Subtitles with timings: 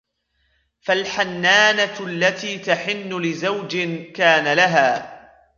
[0.81, 3.77] فَالْحَنَّانَةُ الَّتِي تَحِنُّ لِزَوْجٍ
[4.13, 5.21] كَانَ لَهَا